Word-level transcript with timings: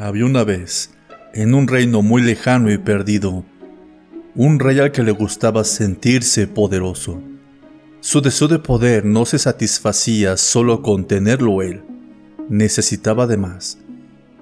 Había 0.00 0.26
una 0.26 0.44
vez, 0.44 0.92
en 1.34 1.54
un 1.54 1.66
reino 1.66 2.02
muy 2.02 2.22
lejano 2.22 2.70
y 2.70 2.78
perdido, 2.78 3.44
un 4.36 4.60
rey 4.60 4.78
al 4.78 4.92
que 4.92 5.02
le 5.02 5.10
gustaba 5.10 5.64
sentirse 5.64 6.46
poderoso. 6.46 7.20
Su 7.98 8.20
deseo 8.20 8.46
de 8.46 8.60
poder 8.60 9.04
no 9.04 9.26
se 9.26 9.40
satisfacía 9.40 10.36
solo 10.36 10.82
con 10.82 11.08
tenerlo 11.08 11.62
él, 11.62 11.82
necesitaba 12.48 13.24
además 13.24 13.78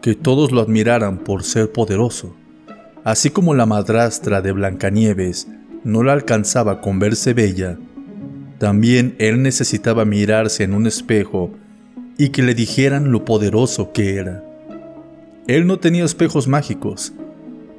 que 0.03 0.15
todos 0.15 0.53
lo 0.53 0.61
admiraran 0.61 1.25
por 1.25 1.43
ser 1.43 1.73
poderoso. 1.73 2.37
Así 3.02 3.30
como 3.30 3.55
la 3.55 3.65
madrastra 3.65 4.43
de 4.43 4.52
Blancanieves 4.52 5.48
no 5.84 6.02
la 6.02 6.12
alcanzaba 6.12 6.83
con 6.83 6.98
verse 6.98 7.33
bella, 7.33 7.79
también 8.59 9.16
él 9.19 9.41
necesitaba 9.41 10.05
mirarse 10.05 10.65
en 10.65 10.75
un 10.75 10.87
espejo 10.87 11.51
y 12.19 12.29
que 12.29 12.43
le 12.43 12.55
dijeran 12.55 13.11
lo 13.11 13.25
poderoso 13.25 13.93
que 13.93 14.16
era. 14.16 14.43
Él 15.46 15.68
no 15.68 15.78
tenía 15.78 16.05
espejos 16.05 16.48
mágicos, 16.48 17.12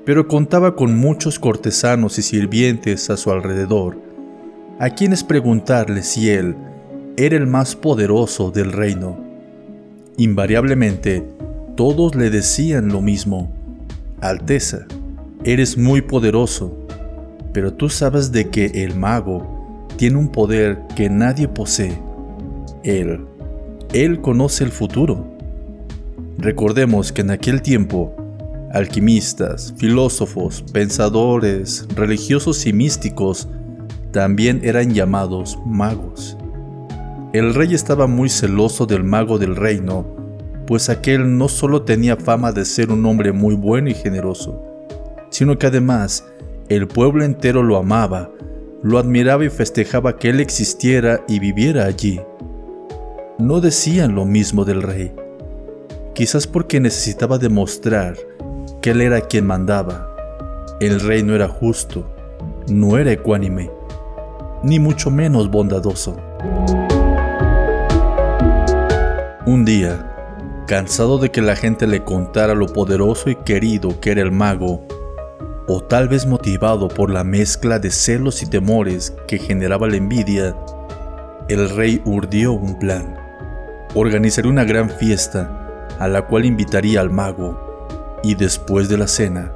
pero 0.05 0.29
contaba 0.29 0.77
con 0.77 0.97
muchos 0.97 1.37
cortesanos 1.37 2.17
y 2.17 2.21
sirvientes 2.21 3.09
a 3.09 3.17
su 3.17 3.29
alrededor, 3.29 3.99
a 4.79 4.91
quienes 4.91 5.25
preguntarle 5.25 6.01
si 6.01 6.29
él 6.29 6.55
era 7.17 7.35
el 7.35 7.45
más 7.45 7.75
poderoso 7.75 8.51
del 8.51 8.71
reino. 8.71 9.19
Invariablemente, 10.15 11.27
todos 11.75 12.15
le 12.15 12.29
decían 12.29 12.87
lo 12.87 13.01
mismo, 13.01 13.51
Alteza, 14.21 14.85
eres 15.43 15.77
muy 15.77 16.01
poderoso, 16.01 16.87
pero 17.51 17.73
tú 17.73 17.89
sabes 17.89 18.31
de 18.31 18.49
que 18.49 18.67
el 18.85 18.95
mago 18.95 19.85
tiene 19.97 20.15
un 20.15 20.29
poder 20.29 20.79
que 20.95 21.09
nadie 21.09 21.49
posee. 21.49 21.99
Él, 22.83 23.25
él 23.91 24.21
conoce 24.21 24.63
el 24.63 24.71
futuro. 24.71 25.36
Recordemos 26.39 27.11
que 27.11 27.21
en 27.21 27.31
aquel 27.31 27.63
tiempo, 27.63 28.15
alquimistas, 28.71 29.73
filósofos, 29.77 30.63
pensadores, 30.71 31.87
religiosos 31.95 32.67
y 32.67 32.73
místicos 32.73 33.47
también 34.11 34.61
eran 34.63 34.93
llamados 34.93 35.57
magos. 35.65 36.37
El 37.33 37.55
rey 37.55 37.73
estaba 37.73 38.05
muy 38.05 38.29
celoso 38.29 38.85
del 38.85 39.03
mago 39.03 39.39
del 39.39 39.55
reino, 39.55 40.05
pues 40.67 40.89
aquel 40.89 41.39
no 41.39 41.49
solo 41.49 41.81
tenía 41.81 42.17
fama 42.17 42.51
de 42.51 42.65
ser 42.65 42.91
un 42.91 43.03
hombre 43.07 43.31
muy 43.31 43.55
bueno 43.55 43.89
y 43.89 43.95
generoso, 43.95 44.63
sino 45.31 45.57
que 45.57 45.65
además 45.65 46.23
el 46.69 46.87
pueblo 46.87 47.23
entero 47.23 47.63
lo 47.63 47.77
amaba, 47.77 48.29
lo 48.83 48.99
admiraba 48.99 49.43
y 49.43 49.49
festejaba 49.49 50.19
que 50.19 50.29
él 50.29 50.39
existiera 50.39 51.19
y 51.27 51.39
viviera 51.39 51.85
allí. 51.85 52.21
No 53.39 53.59
decían 53.59 54.13
lo 54.13 54.25
mismo 54.25 54.63
del 54.63 54.83
rey 54.83 55.11
quizás 56.17 56.47
porque 56.47 56.79
necesitaba 56.79 57.37
demostrar 57.37 58.17
que 58.81 58.89
él 58.89 59.01
era 59.01 59.21
quien 59.21 59.45
mandaba. 59.45 60.15
El 60.79 60.99
rey 60.99 61.21
no 61.21 61.35
era 61.35 61.47
justo, 61.47 62.11
no 62.67 62.97
era 62.97 63.11
ecuánime, 63.11 63.69
ni 64.63 64.79
mucho 64.79 65.11
menos 65.11 65.51
bondadoso. 65.51 66.17
Un 69.45 69.63
día, 69.63 70.63
cansado 70.65 71.19
de 71.19 71.29
que 71.29 71.43
la 71.43 71.55
gente 71.55 71.85
le 71.85 72.03
contara 72.03 72.55
lo 72.55 72.65
poderoso 72.65 73.29
y 73.29 73.35
querido 73.35 74.01
que 74.01 74.09
era 74.09 74.23
el 74.23 74.31
mago, 74.31 74.87
o 75.67 75.83
tal 75.83 76.07
vez 76.07 76.25
motivado 76.25 76.87
por 76.87 77.11
la 77.11 77.23
mezcla 77.23 77.77
de 77.77 77.91
celos 77.91 78.41
y 78.41 78.47
temores 78.47 79.13
que 79.27 79.37
generaba 79.37 79.87
la 79.87 79.97
envidia, 79.97 80.55
el 81.47 81.69
rey 81.69 82.01
urdió 82.05 82.53
un 82.53 82.79
plan. 82.79 83.15
Organizaría 83.93 84.49
una 84.49 84.63
gran 84.63 84.89
fiesta 84.89 85.65
a 85.99 86.07
la 86.07 86.27
cual 86.27 86.45
invitaría 86.45 87.01
al 87.01 87.09
mago 87.09 88.19
y 88.23 88.35
después 88.35 88.89
de 88.89 88.97
la 88.97 89.07
cena 89.07 89.51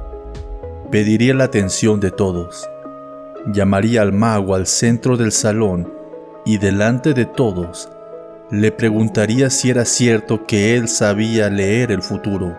pediría 0.90 1.32
la 1.34 1.44
atención 1.44 2.00
de 2.00 2.10
todos. 2.10 2.68
Llamaría 3.46 4.02
al 4.02 4.12
mago 4.12 4.54
al 4.54 4.66
centro 4.66 5.16
del 5.16 5.32
salón 5.32 5.92
y 6.44 6.58
delante 6.58 7.14
de 7.14 7.24
todos 7.24 7.88
le 8.50 8.70
preguntaría 8.70 9.48
si 9.48 9.70
era 9.70 9.86
cierto 9.86 10.46
que 10.46 10.76
él 10.76 10.86
sabía 10.86 11.48
leer 11.48 11.90
el 11.90 12.02
futuro. 12.02 12.54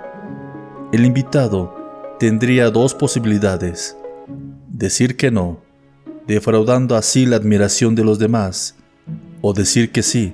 El 0.92 1.06
invitado 1.06 1.76
tendría 2.20 2.72
dos 2.72 2.96
posibilidades. 2.96 3.96
Decir 4.68 5.16
que 5.16 5.30
no, 5.30 5.60
defraudando 6.26 6.96
así 6.96 7.28
la 7.28 7.36
admiración 7.36 7.94
de 7.94 8.04
los 8.04 8.18
demás, 8.18 8.76
o 9.42 9.54
decir 9.54 9.92
que 9.92 10.02
sí, 10.02 10.34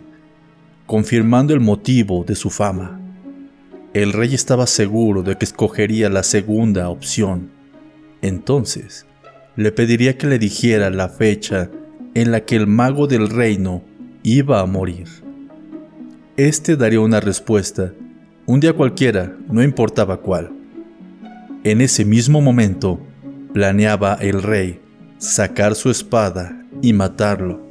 confirmando 0.86 1.54
el 1.54 1.60
motivo 1.60 2.24
de 2.24 2.36
su 2.36 2.50
fama. 2.50 2.98
El 3.94 4.14
rey 4.14 4.36
estaba 4.36 4.68
seguro 4.68 5.24
de 5.24 5.36
que 5.36 5.46
escogería 5.46 6.10
la 6.10 6.22
segunda 6.22 6.90
opción. 6.90 7.50
Entonces, 8.22 9.08
le 9.56 9.72
pediría 9.72 10.18
que 10.18 10.28
le 10.28 10.38
dijera 10.38 10.92
la 10.92 11.10
fecha 11.10 11.72
en 12.14 12.32
la 12.32 12.42
que 12.46 12.56
el 12.56 12.68
mago 12.68 13.08
del 13.08 13.30
reino 13.30 13.84
iba 14.22 14.60
a 14.60 14.66
morir. 14.66 15.08
Este 16.38 16.76
daría 16.76 17.00
una 17.00 17.20
respuesta, 17.20 17.94
un 18.46 18.60
día 18.60 18.74
cualquiera, 18.74 19.36
no 19.48 19.64
importaba 19.64 20.18
cuál. 20.18 20.52
En 21.64 21.82
ese 21.82 22.06
mismo 22.06 22.42
momento, 22.42 23.00
planeaba 23.54 24.14
el 24.22 24.44
rey 24.44 24.80
sacar 25.18 25.76
su 25.76 25.90
espada 25.90 26.64
y 26.82 26.94
matarlo. 26.94 27.69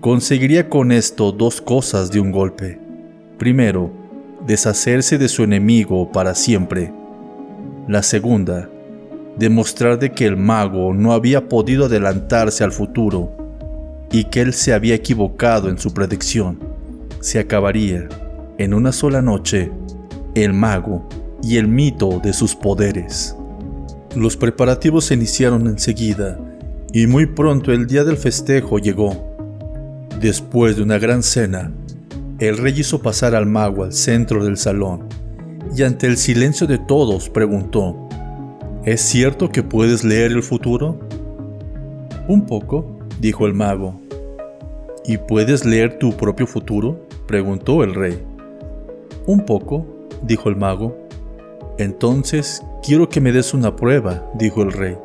Conseguiría 0.00 0.68
con 0.68 0.92
esto 0.92 1.32
dos 1.32 1.60
cosas 1.60 2.12
de 2.12 2.20
un 2.20 2.30
golpe. 2.30 2.78
Primero, 3.36 3.90
deshacerse 4.46 5.18
de 5.18 5.28
su 5.28 5.42
enemigo 5.42 6.12
para 6.12 6.36
siempre. 6.36 6.92
La 7.88 8.04
segunda, 8.04 8.70
demostrar 9.36 9.98
de 9.98 10.12
que 10.12 10.24
el 10.24 10.36
mago 10.36 10.94
no 10.94 11.12
había 11.12 11.48
podido 11.48 11.86
adelantarse 11.86 12.62
al 12.62 12.70
futuro 12.70 13.32
y 14.12 14.22
que 14.24 14.40
él 14.40 14.52
se 14.52 14.72
había 14.72 14.94
equivocado 14.94 15.68
en 15.68 15.78
su 15.78 15.92
predicción. 15.92 16.60
Se 17.18 17.40
acabaría, 17.40 18.08
en 18.56 18.74
una 18.74 18.92
sola 18.92 19.20
noche, 19.20 19.72
el 20.36 20.52
mago 20.52 21.08
y 21.42 21.56
el 21.56 21.66
mito 21.66 22.20
de 22.22 22.32
sus 22.32 22.54
poderes. 22.54 23.34
Los 24.14 24.36
preparativos 24.36 25.06
se 25.06 25.14
iniciaron 25.14 25.66
enseguida 25.66 26.38
y 26.92 27.08
muy 27.08 27.26
pronto 27.26 27.72
el 27.72 27.88
día 27.88 28.04
del 28.04 28.16
festejo 28.16 28.78
llegó. 28.78 29.27
Después 30.20 30.74
de 30.76 30.82
una 30.82 30.98
gran 30.98 31.22
cena, 31.22 31.72
el 32.40 32.58
rey 32.58 32.74
hizo 32.80 33.00
pasar 33.00 33.36
al 33.36 33.46
mago 33.46 33.84
al 33.84 33.92
centro 33.92 34.44
del 34.44 34.56
salón 34.56 35.06
y 35.76 35.84
ante 35.84 36.08
el 36.08 36.16
silencio 36.16 36.66
de 36.66 36.78
todos 36.78 37.30
preguntó, 37.30 38.08
¿Es 38.84 39.00
cierto 39.00 39.50
que 39.50 39.62
puedes 39.62 40.02
leer 40.02 40.32
el 40.32 40.42
futuro? 40.42 40.98
Un 42.26 42.46
poco, 42.46 42.98
dijo 43.20 43.46
el 43.46 43.54
mago. 43.54 44.00
¿Y 45.04 45.18
puedes 45.18 45.64
leer 45.64 46.00
tu 46.00 46.16
propio 46.16 46.48
futuro? 46.48 47.06
preguntó 47.28 47.84
el 47.84 47.94
rey. 47.94 48.20
Un 49.26 49.46
poco, 49.46 49.86
dijo 50.22 50.48
el 50.48 50.56
mago. 50.56 50.98
Entonces 51.78 52.60
quiero 52.82 53.08
que 53.08 53.20
me 53.20 53.30
des 53.30 53.54
una 53.54 53.76
prueba, 53.76 54.28
dijo 54.34 54.62
el 54.62 54.72
rey. 54.72 54.96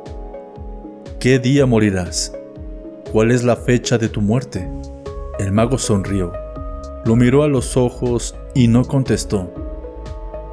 ¿Qué 1.20 1.38
día 1.38 1.68
morirás? 1.68 2.34
¿Cuál 3.12 3.30
es 3.30 3.44
la 3.44 3.56
fecha 3.56 4.00
de 4.00 4.10
tu 4.10 4.20
muerte? 4.20 4.68
El 5.40 5.52
mago 5.52 5.80
sonrió, 5.80 6.32
lo 7.06 7.16
miró 7.16 7.42
a 7.42 7.48
los 7.48 7.76
ojos 7.76 8.36
y 8.54 8.68
no 8.68 8.86
contestó. 8.86 9.52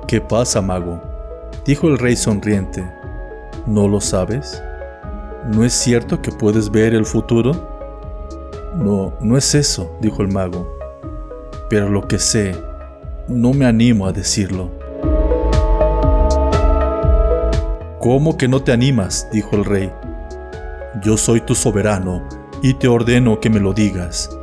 ¿Qué 0.08 0.22
pasa, 0.22 0.62
mago? 0.62 1.02
dijo 1.66 1.86
el 1.88 1.98
rey 1.98 2.16
sonriente. 2.16 2.90
¿No 3.66 3.88
lo 3.88 4.00
sabes? 4.00 4.62
¿No 5.52 5.64
es 5.64 5.74
cierto 5.74 6.22
que 6.22 6.32
puedes 6.32 6.70
ver 6.70 6.94
el 6.94 7.04
futuro? 7.04 7.52
No, 8.74 9.12
no 9.20 9.36
es 9.36 9.54
eso, 9.54 9.94
dijo 10.00 10.22
el 10.22 10.28
mago. 10.28 10.78
Pero 11.68 11.90
lo 11.90 12.08
que 12.08 12.18
sé, 12.18 12.56
no 13.28 13.52
me 13.52 13.66
animo 13.66 14.06
a 14.06 14.12
decirlo. 14.12 14.70
¿Cómo 18.00 18.38
que 18.38 18.48
no 18.48 18.62
te 18.62 18.72
animas? 18.72 19.28
dijo 19.30 19.56
el 19.56 19.66
rey. 19.66 19.92
Yo 21.02 21.18
soy 21.18 21.42
tu 21.42 21.54
soberano 21.54 22.26
y 22.62 22.74
te 22.74 22.88
ordeno 22.88 23.40
que 23.40 23.50
me 23.50 23.60
lo 23.60 23.74
digas. 23.74 24.39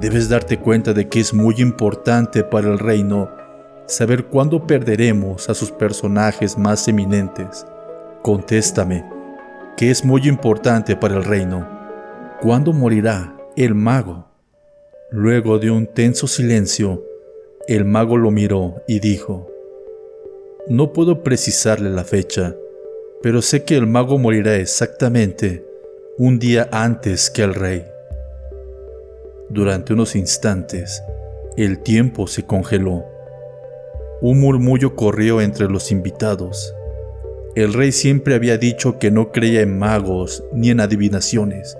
Debes 0.00 0.28
darte 0.28 0.60
cuenta 0.60 0.92
de 0.92 1.08
que 1.08 1.18
es 1.18 1.34
muy 1.34 1.56
importante 1.58 2.44
para 2.44 2.68
el 2.70 2.78
reino 2.78 3.28
saber 3.86 4.26
cuándo 4.26 4.64
perderemos 4.64 5.48
a 5.48 5.54
sus 5.54 5.72
personajes 5.72 6.56
más 6.56 6.86
eminentes. 6.86 7.66
Contéstame, 8.22 9.04
que 9.76 9.90
es 9.90 10.04
muy 10.04 10.28
importante 10.28 10.94
para 10.94 11.16
el 11.16 11.24
reino. 11.24 11.66
¿Cuándo 12.40 12.72
morirá 12.72 13.36
el 13.56 13.74
mago? 13.74 14.28
Luego 15.10 15.58
de 15.58 15.72
un 15.72 15.86
tenso 15.86 16.28
silencio, 16.28 17.04
el 17.66 17.84
mago 17.84 18.16
lo 18.18 18.30
miró 18.30 18.76
y 18.86 19.00
dijo, 19.00 19.50
No 20.68 20.92
puedo 20.92 21.24
precisarle 21.24 21.90
la 21.90 22.04
fecha, 22.04 22.54
pero 23.20 23.42
sé 23.42 23.64
que 23.64 23.76
el 23.76 23.88
mago 23.88 24.16
morirá 24.16 24.56
exactamente 24.56 25.66
un 26.18 26.38
día 26.38 26.68
antes 26.70 27.30
que 27.30 27.42
el 27.42 27.54
rey. 27.54 27.84
Durante 29.50 29.94
unos 29.94 30.14
instantes, 30.14 31.02
el 31.56 31.78
tiempo 31.78 32.26
se 32.26 32.44
congeló. 32.44 33.06
Un 34.20 34.40
murmullo 34.40 34.94
corrió 34.94 35.40
entre 35.40 35.68
los 35.68 35.90
invitados. 35.90 36.74
El 37.54 37.72
rey 37.72 37.92
siempre 37.92 38.34
había 38.34 38.58
dicho 38.58 38.98
que 38.98 39.10
no 39.10 39.32
creía 39.32 39.62
en 39.62 39.78
magos 39.78 40.44
ni 40.52 40.68
en 40.68 40.80
adivinaciones, 40.80 41.78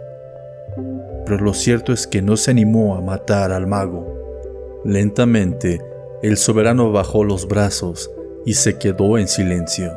pero 1.27 1.45
lo 1.45 1.53
cierto 1.53 1.93
es 1.93 2.07
que 2.07 2.23
no 2.23 2.39
se 2.39 2.53
animó 2.53 2.97
a 2.97 3.03
matar 3.03 3.53
al 3.53 3.67
mago. 3.67 4.81
Lentamente, 4.85 5.79
el 6.23 6.39
soberano 6.39 6.91
bajó 6.91 7.23
los 7.23 7.47
brazos 7.47 8.11
y 8.47 8.55
se 8.55 8.79
quedó 8.79 9.19
en 9.19 9.29
silencio. 9.29 9.93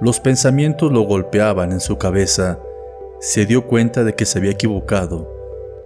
Los 0.00 0.18
pensamientos 0.18 0.90
lo 0.90 1.02
golpeaban 1.02 1.70
en 1.70 1.78
su 1.78 1.96
cabeza. 1.96 2.58
Se 3.24 3.46
dio 3.46 3.68
cuenta 3.68 4.02
de 4.02 4.16
que 4.16 4.26
se 4.26 4.40
había 4.40 4.50
equivocado. 4.50 5.32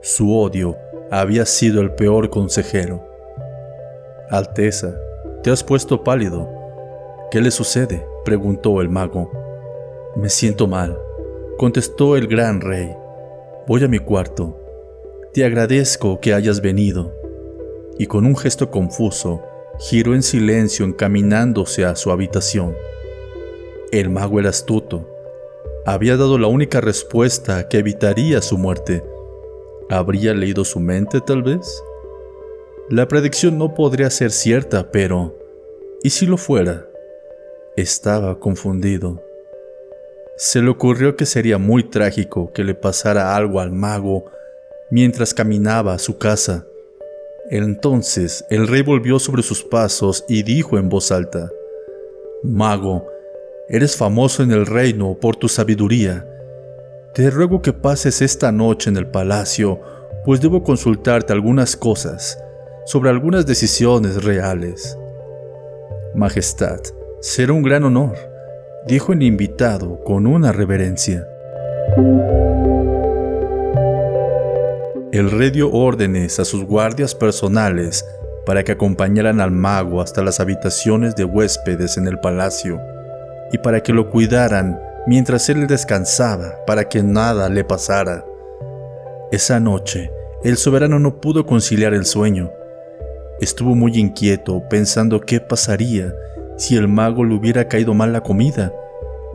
Su 0.00 0.34
odio 0.34 0.78
había 1.10 1.44
sido 1.44 1.82
el 1.82 1.90
peor 1.90 2.30
consejero. 2.30 3.06
Alteza, 4.30 4.98
te 5.42 5.50
has 5.50 5.62
puesto 5.62 6.02
pálido. 6.02 6.48
¿Qué 7.30 7.42
le 7.42 7.50
sucede? 7.50 8.06
preguntó 8.24 8.80
el 8.80 8.88
mago. 8.88 9.30
Me 10.16 10.30
siento 10.30 10.66
mal, 10.66 10.98
contestó 11.58 12.16
el 12.16 12.26
gran 12.26 12.62
rey. 12.62 12.96
Voy 13.66 13.84
a 13.84 13.88
mi 13.88 13.98
cuarto. 13.98 14.58
Te 15.34 15.44
agradezco 15.44 16.20
que 16.20 16.32
hayas 16.32 16.62
venido. 16.62 17.12
Y 17.98 18.06
con 18.06 18.24
un 18.24 18.34
gesto 18.34 18.70
confuso, 18.70 19.42
giró 19.78 20.14
en 20.14 20.22
silencio 20.22 20.86
encaminándose 20.86 21.84
a 21.84 21.96
su 21.96 22.10
habitación. 22.10 22.74
El 23.92 24.08
mago 24.08 24.40
era 24.40 24.48
astuto. 24.48 25.15
Había 25.86 26.16
dado 26.16 26.36
la 26.36 26.48
única 26.48 26.80
respuesta 26.80 27.68
que 27.68 27.78
evitaría 27.78 28.42
su 28.42 28.58
muerte. 28.58 29.04
¿Habría 29.88 30.34
leído 30.34 30.64
su 30.64 30.80
mente 30.80 31.20
tal 31.20 31.44
vez? 31.44 31.80
La 32.90 33.06
predicción 33.06 33.56
no 33.56 33.72
podría 33.72 34.10
ser 34.10 34.32
cierta, 34.32 34.90
pero 34.90 35.38
¿y 36.02 36.10
si 36.10 36.26
lo 36.26 36.38
fuera? 36.38 36.84
Estaba 37.76 38.40
confundido. 38.40 39.22
Se 40.36 40.60
le 40.60 40.70
ocurrió 40.70 41.14
que 41.14 41.24
sería 41.24 41.56
muy 41.56 41.84
trágico 41.84 42.52
que 42.52 42.64
le 42.64 42.74
pasara 42.74 43.36
algo 43.36 43.60
al 43.60 43.70
mago 43.70 44.24
mientras 44.90 45.32
caminaba 45.34 45.94
a 45.94 46.00
su 46.00 46.18
casa. 46.18 46.66
Entonces 47.48 48.44
el 48.50 48.66
rey 48.66 48.82
volvió 48.82 49.20
sobre 49.20 49.44
sus 49.44 49.62
pasos 49.62 50.24
y 50.28 50.42
dijo 50.42 50.78
en 50.78 50.88
voz 50.88 51.12
alta, 51.12 51.48
Mago, 52.42 53.06
Eres 53.68 53.96
famoso 53.96 54.44
en 54.44 54.52
el 54.52 54.64
reino 54.64 55.18
por 55.20 55.34
tu 55.34 55.48
sabiduría. 55.48 56.24
Te 57.14 57.30
ruego 57.30 57.62
que 57.62 57.72
pases 57.72 58.22
esta 58.22 58.52
noche 58.52 58.90
en 58.90 58.96
el 58.96 59.08
palacio, 59.08 59.80
pues 60.24 60.40
debo 60.40 60.62
consultarte 60.62 61.32
algunas 61.32 61.76
cosas 61.76 62.40
sobre 62.84 63.10
algunas 63.10 63.44
decisiones 63.44 64.22
reales. 64.22 64.96
Majestad, 66.14 66.78
será 67.20 67.54
un 67.54 67.64
gran 67.64 67.82
honor, 67.82 68.16
dijo 68.86 69.12
el 69.12 69.24
invitado 69.24 69.98
con 70.04 70.28
una 70.28 70.52
reverencia. 70.52 71.26
El 75.10 75.28
rey 75.32 75.50
dio 75.50 75.72
órdenes 75.72 76.38
a 76.38 76.44
sus 76.44 76.64
guardias 76.64 77.16
personales 77.16 78.04
para 78.44 78.62
que 78.62 78.70
acompañaran 78.70 79.40
al 79.40 79.50
mago 79.50 80.00
hasta 80.00 80.22
las 80.22 80.38
habitaciones 80.38 81.16
de 81.16 81.24
huéspedes 81.24 81.96
en 81.96 82.06
el 82.06 82.20
palacio 82.20 82.80
y 83.52 83.58
para 83.58 83.82
que 83.82 83.92
lo 83.92 84.10
cuidaran 84.10 84.80
mientras 85.06 85.48
él 85.48 85.66
descansaba, 85.66 86.64
para 86.66 86.88
que 86.88 87.02
nada 87.02 87.48
le 87.48 87.64
pasara. 87.64 88.24
Esa 89.30 89.60
noche, 89.60 90.10
el 90.42 90.56
soberano 90.56 90.98
no 90.98 91.20
pudo 91.20 91.46
conciliar 91.46 91.94
el 91.94 92.04
sueño. 92.04 92.50
Estuvo 93.40 93.74
muy 93.74 93.96
inquieto 93.98 94.62
pensando 94.68 95.20
qué 95.20 95.40
pasaría 95.40 96.14
si 96.56 96.76
el 96.76 96.88
mago 96.88 97.24
le 97.24 97.34
hubiera 97.34 97.68
caído 97.68 97.94
mal 97.94 98.12
la 98.12 98.22
comida, 98.22 98.72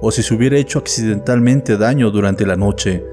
o 0.01 0.11
si 0.11 0.23
se 0.23 0.33
hubiera 0.33 0.57
hecho 0.57 0.79
accidentalmente 0.79 1.77
daño 1.77 2.09
durante 2.09 2.45
la 2.45 2.55
noche, 2.55 3.03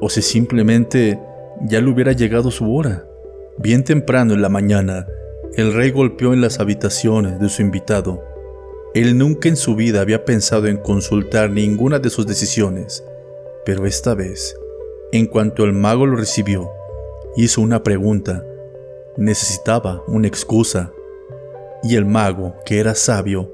o 0.00 0.08
si 0.10 0.22
simplemente 0.22 1.18
ya 1.62 1.80
le 1.80 1.90
hubiera 1.90 2.12
llegado 2.12 2.50
su 2.50 2.74
hora. 2.74 3.04
Bien 3.56 3.84
temprano 3.84 4.34
en 4.34 4.42
la 4.42 4.48
mañana, 4.48 5.06
el 5.56 5.72
rey 5.72 5.90
golpeó 5.90 6.34
en 6.34 6.40
las 6.40 6.60
habitaciones 6.60 7.40
de 7.40 7.48
su 7.48 7.62
invitado 7.62 8.33
él 8.94 9.18
nunca 9.18 9.48
en 9.48 9.56
su 9.56 9.74
vida 9.74 10.00
había 10.00 10.24
pensado 10.24 10.68
en 10.68 10.76
consultar 10.76 11.50
ninguna 11.50 11.98
de 11.98 12.10
sus 12.10 12.28
decisiones, 12.28 13.02
pero 13.64 13.86
esta 13.86 14.14
vez, 14.14 14.56
en 15.10 15.26
cuanto 15.26 15.64
el 15.64 15.72
mago 15.72 16.06
lo 16.06 16.14
recibió, 16.14 16.70
hizo 17.36 17.60
una 17.60 17.82
pregunta. 17.82 18.46
Necesitaba 19.16 20.04
una 20.06 20.28
excusa. 20.28 20.92
Y 21.82 21.96
el 21.96 22.04
mago, 22.04 22.54
que 22.64 22.78
era 22.78 22.94
sabio, 22.94 23.52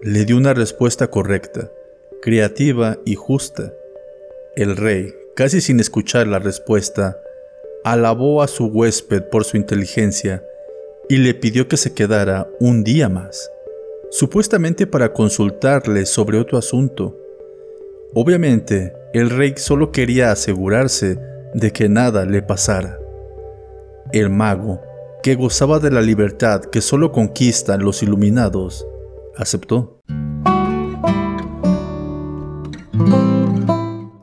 le 0.00 0.24
dio 0.24 0.36
una 0.36 0.54
respuesta 0.54 1.10
correcta, 1.10 1.72
creativa 2.22 2.98
y 3.04 3.16
justa. 3.16 3.72
El 4.54 4.76
rey, 4.76 5.12
casi 5.34 5.60
sin 5.60 5.80
escuchar 5.80 6.28
la 6.28 6.38
respuesta, 6.38 7.18
alabó 7.82 8.42
a 8.42 8.48
su 8.48 8.66
huésped 8.66 9.24
por 9.24 9.44
su 9.44 9.56
inteligencia 9.56 10.44
y 11.08 11.16
le 11.16 11.34
pidió 11.34 11.66
que 11.66 11.76
se 11.76 11.94
quedara 11.94 12.48
un 12.60 12.84
día 12.84 13.08
más 13.08 13.50
supuestamente 14.10 14.86
para 14.86 15.12
consultarle 15.12 16.06
sobre 16.06 16.38
otro 16.38 16.58
asunto. 16.58 17.16
Obviamente, 18.14 18.92
el 19.12 19.30
rey 19.30 19.54
solo 19.56 19.92
quería 19.92 20.32
asegurarse 20.32 21.18
de 21.54 21.72
que 21.72 21.88
nada 21.88 22.24
le 22.24 22.42
pasara. 22.42 22.98
El 24.12 24.30
mago, 24.30 24.80
que 25.22 25.34
gozaba 25.34 25.78
de 25.78 25.90
la 25.90 26.00
libertad 26.00 26.62
que 26.62 26.80
solo 26.80 27.12
conquistan 27.12 27.82
los 27.82 28.02
iluminados, 28.02 28.86
aceptó. 29.36 30.00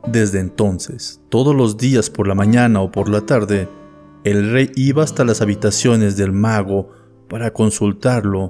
Desde 0.08 0.40
entonces, 0.40 1.20
todos 1.28 1.54
los 1.54 1.76
días 1.76 2.10
por 2.10 2.26
la 2.26 2.34
mañana 2.34 2.80
o 2.80 2.90
por 2.90 3.08
la 3.08 3.20
tarde, 3.20 3.68
el 4.24 4.50
rey 4.50 4.72
iba 4.74 5.04
hasta 5.04 5.24
las 5.24 5.42
habitaciones 5.42 6.16
del 6.16 6.32
mago 6.32 6.88
para 7.28 7.52
consultarlo 7.52 8.48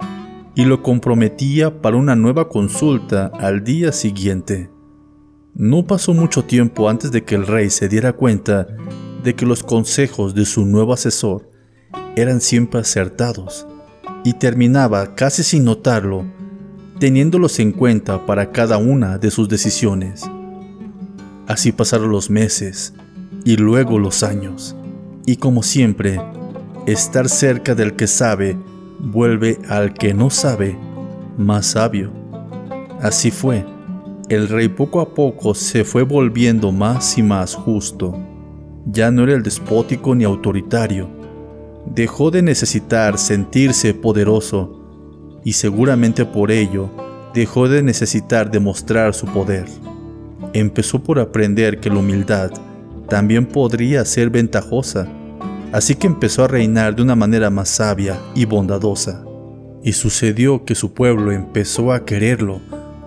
y 0.57 0.65
lo 0.65 0.83
comprometía 0.83 1.83
para 1.83 1.99
una 1.99 2.17
nueva 2.17 2.49
consulta 2.49 3.31
al 3.39 3.63
día 3.63 3.93
siguiente. 3.93 4.71
No 5.55 5.87
pasó 5.87 6.15
mucho 6.15 6.45
tiempo 6.45 6.89
antes 6.89 7.13
de 7.13 7.25
que 7.25 7.35
el 7.35 7.47
rey 7.47 7.69
se 7.69 7.89
diera 7.89 8.15
cuenta 8.15 8.67
de 9.23 9.35
que 9.35 9.45
los 9.45 9.63
consejos 9.63 10.35
de 10.35 10.47
su 10.47 10.65
nuevo 10.65 10.95
asesor 10.95 11.51
eran 12.17 12.41
siempre 12.41 12.81
acertados 12.81 13.67
y 14.25 14.33
terminaba 14.33 15.15
casi 15.15 15.43
sin 15.43 15.65
notarlo, 15.65 16.25
teniéndolos 16.99 17.59
en 17.59 17.73
cuenta 17.73 18.25
para 18.25 18.51
cada 18.51 18.79
una 18.79 19.19
de 19.19 19.31
sus 19.31 19.51
decisiones. 19.51 20.23
Así 21.47 21.71
pasaron 21.71 22.11
los 22.11 22.31
meses 22.31 22.95
y 23.45 23.57
luego 23.57 23.99
los 23.99 24.23
años, 24.23 24.75
y 25.27 25.37
como 25.37 25.63
siempre, 25.63 26.19
estar 26.87 27.29
cerca 27.29 27.75
del 27.75 27.95
que 27.95 28.07
sabe 28.07 28.57
vuelve 28.99 29.59
al 29.69 29.95
que 29.95 30.15
no 30.15 30.31
sabe 30.31 30.79
más 31.37 31.67
sabio. 31.67 32.13
Así 33.01 33.31
fue. 33.31 33.65
El 34.29 34.49
rey 34.49 34.69
poco 34.69 35.01
a 35.01 35.15
poco 35.15 35.55
se 35.55 35.85
fue 35.85 36.03
volviendo 36.03 36.73
más 36.73 37.17
y 37.19 37.23
más 37.23 37.55
justo. 37.55 38.19
Ya 38.87 39.11
no 39.11 39.23
era 39.25 39.35
el 39.35 39.43
despótico 39.43 40.15
ni 40.15 40.25
autoritario. 40.25 41.09
Dejó 41.87 42.31
de 42.31 42.43
necesitar 42.43 43.19
sentirse 43.19 43.95
poderoso 43.95 45.41
y 45.45 45.53
seguramente 45.53 46.25
por 46.25 46.51
ello 46.51 46.91
dejó 47.35 47.69
de 47.69 47.83
necesitar 47.83 48.51
demostrar 48.51 49.15
su 49.15 49.27
poder. 49.27 49.67
Empezó 50.53 51.03
por 51.03 51.21
aprender 51.21 51.79
que 51.79 51.91
la 51.91 51.99
humildad 51.99 52.51
también 53.09 53.47
podría 53.47 54.05
ser 54.05 54.31
ventajosa 54.31 55.07
Así 55.77 55.95
que 55.95 56.07
empezó 56.07 56.43
a 56.43 56.49
reinar 56.49 56.97
de 56.97 57.03
una 57.03 57.17
manera 57.17 57.51
más 57.51 57.69
sabia 57.69 58.19
y 58.35 58.47
bondadosa. 58.47 59.23
Y 59.83 59.93
sucedió 59.93 60.65
que 60.65 60.75
su 60.75 60.95
pueblo 60.95 61.33
empezó 61.33 61.93
a 61.93 62.07
quererlo 62.07 62.63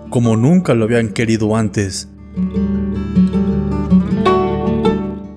como 0.08 0.36
nunca 0.36 0.72
lo 0.74 0.84
habían 0.84 1.08
querido 1.08 1.56
antes. 1.56 2.08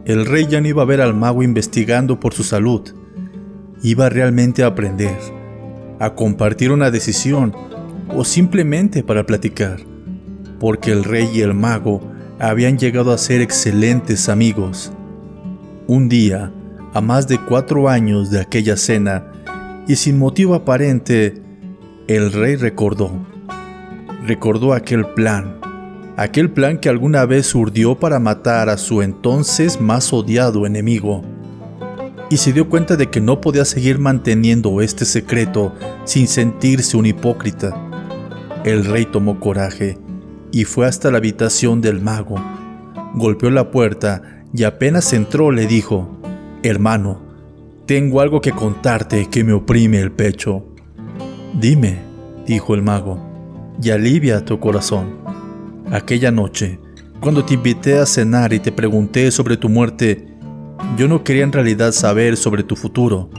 El 0.06 0.28
rey 0.28 0.46
ya 0.48 0.62
no 0.62 0.68
iba 0.68 0.84
a 0.84 0.86
ver 0.86 1.02
al 1.02 1.16
mago 1.16 1.42
investigando 1.42 2.20
por 2.20 2.36
su 2.36 2.44
salud. 2.44 2.94
Iba 3.82 4.10
realmente 4.10 4.62
a 4.62 4.68
aprender, 4.68 5.18
a 5.98 6.14
compartir 6.14 6.72
una 6.72 6.92
decisión 6.92 7.52
o 8.16 8.24
simplemente 8.26 9.02
para 9.02 9.26
platicar, 9.26 9.80
porque 10.60 10.92
el 10.92 11.04
rey 11.04 11.32
y 11.34 11.42
el 11.42 11.56
mago 11.56 12.00
habían 12.38 12.78
llegado 12.78 13.12
a 13.12 13.18
ser 13.18 13.42
excelentes 13.42 14.30
amigos. 14.30 14.94
Un 15.88 16.10
día, 16.10 16.52
a 16.94 17.02
más 17.02 17.28
de 17.28 17.40
cuatro 17.40 17.90
años 17.90 18.30
de 18.30 18.40
aquella 18.40 18.78
cena, 18.78 19.32
y 19.88 19.96
sin 19.96 20.18
motivo 20.18 20.56
aparente, 20.56 21.42
el 22.08 22.32
rey 22.32 22.56
recordó. 22.56 23.12
Recordó 24.26 24.74
aquel 24.74 25.06
plan, 25.08 25.58
aquel 26.16 26.52
plan 26.52 26.78
que 26.78 26.90
alguna 26.90 27.26
vez 27.26 27.54
urdió 27.56 28.00
para 28.00 28.20
matar 28.20 28.70
a 28.70 28.78
su 28.78 29.02
entonces 29.02 29.82
más 29.82 30.14
odiado 30.14 30.66
enemigo. 30.66 31.24
y 32.30 32.38
se 32.38 32.52
dio 32.52 32.68
cuenta 32.68 32.96
de 32.96 33.12
que 33.12 33.22
no 33.22 33.42
podía 33.42 33.64
seguir 33.64 34.00
manteniendo 34.00 34.82
este 34.82 35.06
secreto 35.06 35.72
sin 36.04 36.28
sentirse 36.28 36.98
un 36.98 37.06
hipócrita. 37.06 37.76
El 38.64 38.86
rey 38.86 39.06
tomó 39.06 39.40
coraje 39.40 40.00
y 40.52 40.64
fue 40.64 40.88
hasta 40.88 41.12
la 41.12 41.18
habitación 41.18 41.80
del 41.80 42.02
mago. 42.02 42.36
Golpeó 43.14 43.52
la 43.52 43.70
puerta 43.70 44.42
y 44.52 44.64
apenas 44.64 45.14
entró 45.14 45.52
le 45.52 45.68
dijo, 45.68 46.23
Hermano, 46.66 47.20
tengo 47.86 48.22
algo 48.22 48.40
que 48.40 48.54
contarte 48.54 49.28
que 49.30 49.44
me 49.44 49.52
oprime 49.52 50.00
el 50.00 50.14
pecho. 50.14 50.64
Dime, 51.60 52.00
dijo 52.48 52.74
el 52.74 52.82
mago, 52.82 53.20
y 53.82 53.90
alivia 53.90 54.46
tu 54.46 54.62
corazón. 54.62 55.18
Aquella 55.92 56.32
noche, 56.32 56.80
cuando 57.20 57.44
te 57.44 57.56
invité 57.56 58.00
a 58.00 58.06
cenar 58.06 58.54
y 58.54 58.60
te 58.60 58.72
pregunté 58.72 59.30
sobre 59.32 59.58
tu 59.58 59.68
muerte, 59.68 60.26
yo 60.98 61.10
no 61.10 61.26
quería 61.26 61.44
en 61.44 61.52
realidad 61.52 61.92
saber 61.92 62.38
sobre 62.38 62.64
tu 62.64 62.78
futuro. 62.78 63.30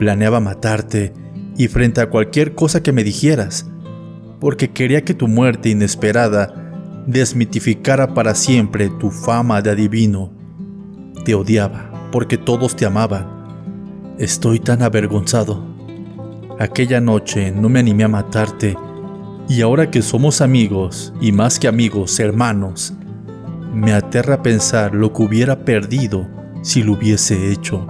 Planeaba 0.00 0.40
matarte 0.40 1.12
y 1.56 1.68
frente 1.68 2.00
a 2.00 2.10
cualquier 2.10 2.56
cosa 2.56 2.82
que 2.82 2.90
me 2.90 3.04
dijeras, 3.04 3.70
porque 4.40 4.72
quería 4.72 5.04
que 5.04 5.14
tu 5.14 5.28
muerte 5.28 5.68
inesperada 5.68 7.04
desmitificara 7.06 8.12
para 8.12 8.34
siempre 8.34 8.88
tu 8.88 9.12
fama 9.12 9.62
de 9.62 9.70
adivino. 9.70 10.32
Te 11.24 11.36
odiaba 11.36 11.93
porque 12.14 12.38
todos 12.38 12.76
te 12.76 12.86
amaban. 12.86 13.26
Estoy 14.20 14.60
tan 14.60 14.82
avergonzado. 14.82 15.66
Aquella 16.60 17.00
noche 17.00 17.50
no 17.50 17.68
me 17.68 17.80
animé 17.80 18.04
a 18.04 18.08
matarte 18.08 18.76
y 19.48 19.62
ahora 19.62 19.90
que 19.90 20.00
somos 20.00 20.40
amigos 20.40 21.12
y 21.20 21.32
más 21.32 21.58
que 21.58 21.66
amigos, 21.66 22.20
hermanos, 22.20 22.94
me 23.72 23.92
aterra 23.92 24.44
pensar 24.44 24.94
lo 24.94 25.12
que 25.12 25.24
hubiera 25.24 25.64
perdido 25.64 26.28
si 26.62 26.84
lo 26.84 26.92
hubiese 26.92 27.50
hecho. 27.50 27.84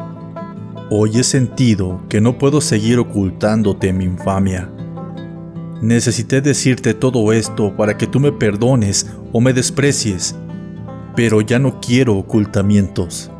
Hoy 0.88 1.18
he 1.18 1.22
sentido 1.22 2.00
que 2.08 2.22
no 2.22 2.38
puedo 2.38 2.62
seguir 2.62 3.00
ocultándote 3.00 3.92
mi 3.92 4.06
infamia. 4.06 4.70
Necesité 5.82 6.40
decirte 6.40 6.94
todo 6.94 7.30
esto 7.34 7.76
para 7.76 7.98
que 7.98 8.06
tú 8.06 8.20
me 8.20 8.32
perdones 8.32 9.06
o 9.34 9.42
me 9.42 9.52
desprecies, 9.52 10.34
pero 11.14 11.42
ya 11.42 11.58
no 11.58 11.78
quiero 11.78 12.16
ocultamientos. 12.16 13.30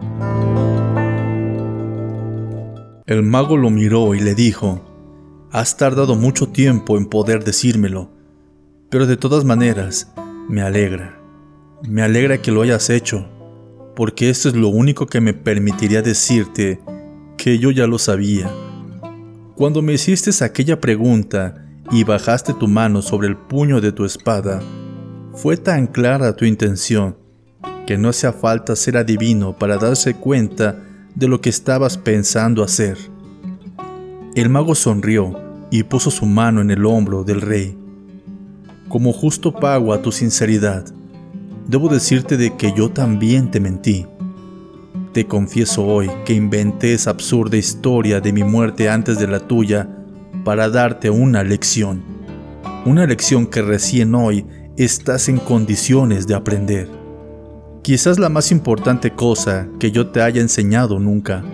El 3.06 3.22
mago 3.22 3.58
lo 3.58 3.68
miró 3.68 4.14
y 4.14 4.20
le 4.20 4.34
dijo, 4.34 4.80
Has 5.52 5.76
tardado 5.76 6.14
mucho 6.14 6.48
tiempo 6.48 6.96
en 6.96 7.04
poder 7.04 7.44
decírmelo, 7.44 8.10
pero 8.88 9.06
de 9.06 9.18
todas 9.18 9.44
maneras, 9.44 10.10
me 10.48 10.62
alegra. 10.62 11.20
Me 11.86 12.00
alegra 12.00 12.40
que 12.40 12.50
lo 12.50 12.62
hayas 12.62 12.88
hecho, 12.88 13.28
porque 13.94 14.30
esto 14.30 14.48
es 14.48 14.54
lo 14.54 14.68
único 14.68 15.06
que 15.06 15.20
me 15.20 15.34
permitiría 15.34 16.00
decirte 16.00 16.80
que 17.36 17.58
yo 17.58 17.70
ya 17.70 17.86
lo 17.86 17.98
sabía. 17.98 18.50
Cuando 19.54 19.82
me 19.82 19.92
hiciste 19.92 20.30
aquella 20.42 20.80
pregunta 20.80 21.62
y 21.90 22.04
bajaste 22.04 22.54
tu 22.54 22.68
mano 22.68 23.02
sobre 23.02 23.28
el 23.28 23.36
puño 23.36 23.82
de 23.82 23.92
tu 23.92 24.06
espada, 24.06 24.62
fue 25.34 25.58
tan 25.58 25.88
clara 25.88 26.34
tu 26.34 26.46
intención 26.46 27.18
que 27.86 27.98
no 27.98 28.08
hacía 28.08 28.32
falta 28.32 28.74
ser 28.74 28.96
adivino 28.96 29.58
para 29.58 29.76
darse 29.76 30.14
cuenta 30.14 30.83
de 31.14 31.28
lo 31.28 31.40
que 31.40 31.50
estabas 31.50 31.96
pensando 31.96 32.62
hacer. 32.62 32.98
El 34.34 34.48
mago 34.48 34.74
sonrió 34.74 35.32
y 35.70 35.84
puso 35.84 36.10
su 36.10 36.26
mano 36.26 36.60
en 36.60 36.70
el 36.70 36.84
hombro 36.84 37.24
del 37.24 37.40
rey. 37.40 37.78
Como 38.88 39.12
justo 39.12 39.52
pago 39.52 39.92
a 39.92 40.02
tu 40.02 40.12
sinceridad, 40.12 40.84
debo 41.68 41.88
decirte 41.88 42.36
de 42.36 42.56
que 42.56 42.72
yo 42.72 42.90
también 42.90 43.50
te 43.50 43.60
mentí. 43.60 44.06
Te 45.12 45.26
confieso 45.26 45.86
hoy 45.86 46.10
que 46.24 46.34
inventé 46.34 46.94
esa 46.94 47.10
absurda 47.10 47.56
historia 47.56 48.20
de 48.20 48.32
mi 48.32 48.42
muerte 48.42 48.88
antes 48.88 49.18
de 49.18 49.28
la 49.28 49.40
tuya 49.40 49.88
para 50.44 50.68
darte 50.68 51.10
una 51.10 51.44
lección. 51.44 52.02
Una 52.84 53.06
lección 53.06 53.46
que 53.46 53.62
recién 53.62 54.14
hoy 54.14 54.44
estás 54.76 55.28
en 55.28 55.38
condiciones 55.38 56.26
de 56.26 56.34
aprender 56.34 57.03
quizás 57.84 58.18
la 58.18 58.30
más 58.30 58.50
importante 58.50 59.10
cosa 59.10 59.68
que 59.78 59.90
yo 59.90 60.06
te 60.06 60.22
haya 60.22 60.40
enseñado 60.40 60.98
nunca. 60.98 61.44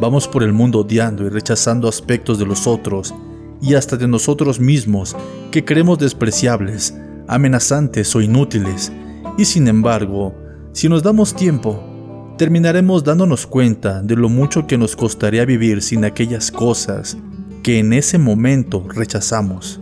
Vamos 0.00 0.26
por 0.26 0.42
el 0.42 0.52
mundo 0.52 0.80
odiando 0.80 1.24
y 1.24 1.28
rechazando 1.28 1.88
aspectos 1.88 2.40
de 2.40 2.44
los 2.44 2.66
otros 2.66 3.14
y 3.62 3.74
hasta 3.74 3.96
de 3.96 4.08
nosotros 4.08 4.58
mismos 4.58 5.14
que 5.52 5.64
creemos 5.64 6.00
despreciables, 6.00 6.92
amenazantes 7.28 8.16
o 8.16 8.20
inútiles, 8.20 8.90
y 9.36 9.44
sin 9.44 9.68
embargo, 9.68 10.34
si 10.72 10.88
nos 10.88 11.04
damos 11.04 11.36
tiempo, 11.36 12.34
terminaremos 12.36 13.04
dándonos 13.04 13.46
cuenta 13.46 14.02
de 14.02 14.16
lo 14.16 14.28
mucho 14.28 14.66
que 14.66 14.76
nos 14.76 14.96
costaría 14.96 15.44
vivir 15.44 15.82
sin 15.82 16.04
aquellas 16.04 16.50
cosas 16.50 17.16
que 17.62 17.78
en 17.78 17.92
ese 17.92 18.18
momento 18.18 18.84
rechazamos. 18.92 19.78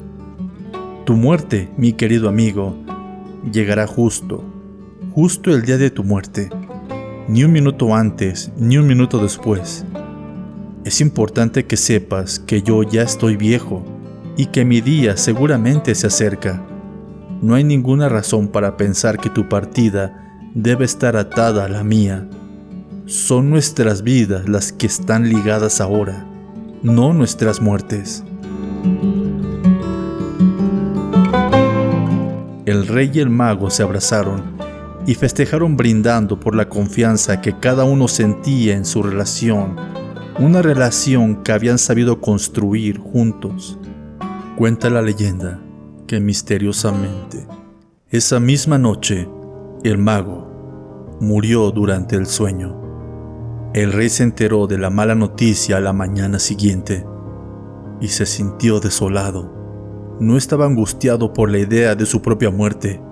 Tu 1.06 1.14
muerte, 1.14 1.70
mi 1.78 1.94
querido 1.94 2.28
amigo, 2.28 2.76
llegará 3.50 3.86
justo 3.86 4.44
justo 5.16 5.50
el 5.50 5.62
día 5.62 5.78
de 5.78 5.88
tu 5.88 6.04
muerte, 6.04 6.50
ni 7.26 7.42
un 7.42 7.50
minuto 7.50 7.94
antes, 7.94 8.52
ni 8.58 8.76
un 8.76 8.86
minuto 8.86 9.16
después. 9.16 9.86
Es 10.84 11.00
importante 11.00 11.64
que 11.64 11.78
sepas 11.78 12.38
que 12.38 12.60
yo 12.60 12.82
ya 12.82 13.00
estoy 13.00 13.38
viejo 13.38 13.82
y 14.36 14.44
que 14.44 14.66
mi 14.66 14.82
día 14.82 15.16
seguramente 15.16 15.94
se 15.94 16.08
acerca. 16.08 16.62
No 17.40 17.54
hay 17.54 17.64
ninguna 17.64 18.10
razón 18.10 18.48
para 18.48 18.76
pensar 18.76 19.18
que 19.18 19.30
tu 19.30 19.48
partida 19.48 20.38
debe 20.54 20.84
estar 20.84 21.16
atada 21.16 21.64
a 21.64 21.68
la 21.70 21.82
mía. 21.82 22.28
Son 23.06 23.48
nuestras 23.48 24.02
vidas 24.02 24.46
las 24.50 24.70
que 24.70 24.86
están 24.86 25.30
ligadas 25.30 25.80
ahora, 25.80 26.26
no 26.82 27.14
nuestras 27.14 27.62
muertes. 27.62 28.22
El 32.66 32.86
rey 32.86 33.10
y 33.14 33.20
el 33.20 33.30
mago 33.30 33.70
se 33.70 33.82
abrazaron 33.82 34.55
y 35.06 35.14
festejaron 35.14 35.76
brindando 35.76 36.40
por 36.40 36.56
la 36.56 36.68
confianza 36.68 37.40
que 37.40 37.58
cada 37.58 37.84
uno 37.84 38.08
sentía 38.08 38.74
en 38.74 38.84
su 38.84 39.02
relación, 39.02 39.76
una 40.38 40.62
relación 40.62 41.42
que 41.42 41.52
habían 41.52 41.78
sabido 41.78 42.20
construir 42.20 42.98
juntos. 42.98 43.78
Cuenta 44.56 44.90
la 44.90 45.02
leyenda 45.02 45.60
que 46.06 46.20
misteriosamente, 46.20 47.46
esa 48.10 48.40
misma 48.40 48.78
noche, 48.78 49.28
el 49.84 49.98
mago 49.98 51.16
murió 51.20 51.70
durante 51.70 52.16
el 52.16 52.26
sueño. 52.26 52.82
El 53.74 53.92
rey 53.92 54.08
se 54.08 54.24
enteró 54.24 54.66
de 54.66 54.78
la 54.78 54.90
mala 54.90 55.14
noticia 55.14 55.76
a 55.76 55.80
la 55.80 55.92
mañana 55.92 56.38
siguiente 56.38 57.06
y 58.00 58.08
se 58.08 58.26
sintió 58.26 58.80
desolado. 58.80 59.54
No 60.18 60.36
estaba 60.36 60.66
angustiado 60.66 61.32
por 61.32 61.50
la 61.50 61.58
idea 61.58 61.94
de 61.94 62.06
su 62.06 62.22
propia 62.22 62.50
muerte, 62.50 63.02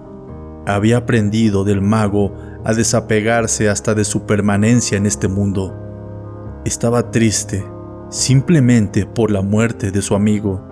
había 0.66 0.98
aprendido 0.98 1.64
del 1.64 1.80
mago 1.80 2.34
a 2.64 2.72
desapegarse 2.74 3.68
hasta 3.68 3.94
de 3.94 4.04
su 4.04 4.26
permanencia 4.26 4.96
en 4.96 5.06
este 5.06 5.28
mundo. 5.28 5.74
Estaba 6.64 7.10
triste 7.10 7.64
simplemente 8.10 9.06
por 9.06 9.30
la 9.30 9.42
muerte 9.42 9.90
de 9.90 10.00
su 10.00 10.14
amigo. 10.14 10.62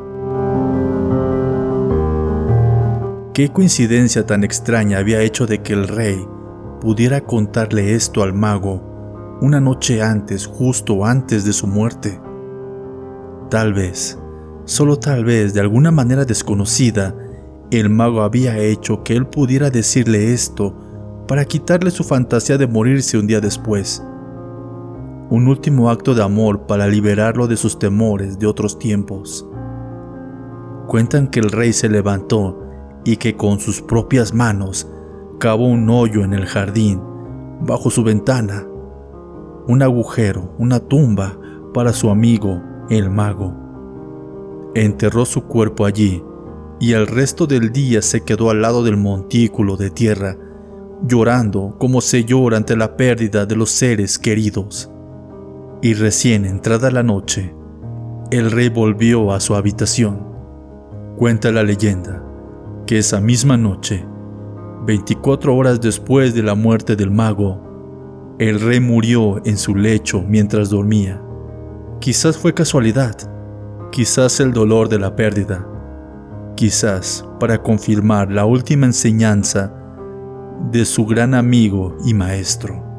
Qué 3.35 3.51
coincidencia 3.51 4.27
tan 4.27 4.45
extraña 4.45 4.99
había 4.99 5.21
hecho 5.23 5.47
de 5.47 5.63
que 5.63 5.73
el 5.73 5.89
rey 5.89 6.27
pudiera 6.81 7.23
contarle 7.23 7.95
esto 7.95 8.23
al 8.23 8.33
mago 8.33 8.93
una 9.41 9.61
noche 9.61 10.01
antes, 10.01 10.47
justo 10.47 11.05
antes 11.05 11.45
de 11.45 11.53
su 11.53 11.67
muerte. 11.67 12.21
Tal 13.51 13.75
vez, 13.75 14.17
solo 14.67 15.01
tal 15.01 15.25
vez, 15.25 15.53
de 15.53 15.61
alguna 15.61 15.91
manera 15.91 16.25
desconocida, 16.25 17.13
el 17.79 17.89
mago 17.89 18.21
había 18.21 18.59
hecho 18.59 19.03
que 19.03 19.15
él 19.15 19.27
pudiera 19.27 19.71
decirle 19.71 20.35
esto 20.35 20.75
para 21.27 21.47
quitarle 21.47 21.91
su 21.91 22.05
fantasía 22.05 22.59
de 22.59 22.67
morirse 22.67 23.17
un 23.17 23.27
día 23.27 23.41
después. 23.41 24.05
Un 25.31 25.49
último 25.49 25.89
acto 25.89 26.15
de 26.15 26.23
amor 26.23 26.67
para 26.67 26.87
liberarlo 26.87 27.47
de 27.47 27.57
sus 27.57 27.79
temores 27.79 28.39
de 28.39 28.47
otros 28.47 28.79
tiempos. 28.79 29.49
Cuentan 30.87 31.29
que 31.29 31.41
el 31.41 31.51
rey 31.51 31.73
se 31.73 31.89
levantó 31.89 32.61
y 33.07 33.17
que 33.17 33.37
con 33.39 33.59
sus 33.59 33.81
propias 33.81 34.35
manos 34.35 34.87
cavó 35.39 35.67
un 35.67 35.89
hoyo 35.89 36.25
en 36.25 36.35
el 36.35 36.45
jardín, 36.45 37.01
bajo 37.63 37.89
su 37.89 38.05
ventana, 38.05 38.67
un 39.67 39.81
agujero, 39.81 40.55
una 40.59 40.79
tumba 40.79 41.39
para 41.73 41.95
su 41.95 42.11
amigo, 42.11 42.61
el 42.91 43.09
mago. 43.09 43.57
Enterró 44.75 45.25
su 45.25 45.45
cuerpo 45.45 45.87
allí 45.87 46.23
y 46.83 46.95
el 46.95 47.07
resto 47.07 47.47
del 47.47 47.71
día 47.71 48.03
se 48.03 48.23
quedó 48.23 48.51
al 48.51 48.61
lado 48.61 48.83
del 48.83 48.97
montículo 48.97 49.77
de 49.77 49.89
tierra, 49.89 50.37
llorando 51.07 51.77
como 51.79 52.01
se 52.01 52.25
llora 52.25 52.57
ante 52.57 52.77
la 52.77 52.97
pérdida 52.97 53.47
de 53.47 53.55
los 53.55 53.71
seres 53.71 54.19
queridos. 54.19 54.91
Y 55.81 55.95
recién 55.95 56.45
entrada 56.45 56.91
la 56.91 57.05
noche, 57.05 57.55
el 58.33 58.51
rey 58.51 58.69
volvió 58.69 59.33
a 59.33 59.39
su 59.39 59.55
habitación. 59.55 60.27
Cuenta 61.17 61.53
la 61.53 61.63
leyenda 61.63 62.21
que 62.85 62.99
esa 62.99 63.21
misma 63.21 63.57
noche, 63.57 64.05
24 64.85 65.55
horas 65.55 65.81
después 65.81 66.35
de 66.35 66.43
la 66.43 66.57
muerte 66.57 66.97
del 66.97 67.13
mago, 67.13 68.35
el 68.41 68.59
rey 68.59 68.81
murió 68.81 69.41
en 69.45 69.57
su 69.57 69.77
lecho 69.77 70.25
mientras 70.27 70.71
dormía. 70.71 71.23
Quizás 72.01 72.37
fue 72.37 72.53
casualidad, 72.53 73.15
quizás 73.93 74.41
el 74.41 74.53
dolor 74.53 74.89
de 74.89 74.99
la 74.99 75.15
pérdida, 75.15 75.69
quizás 76.55 77.25
para 77.41 77.63
confirmar 77.63 78.31
la 78.31 78.45
última 78.45 78.87
enseñanza 78.87 79.73
de 80.71 80.85
su 80.85 81.07
gran 81.07 81.35
amigo 81.35 81.97
y 82.05 82.15
maestro. 82.15 82.92